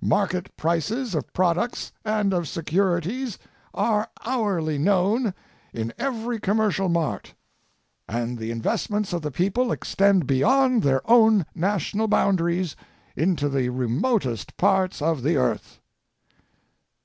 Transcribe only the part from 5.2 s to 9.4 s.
McKinley. known in every commercial mart, and the investments of the